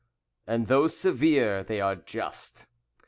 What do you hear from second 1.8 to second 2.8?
just.